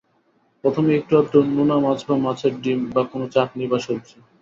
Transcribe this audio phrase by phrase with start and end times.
[0.63, 4.17] প্রথমে একটু আধটু নোনা মাছ বা মাছের ডিম, বা কোন চাটনি বা সবজি।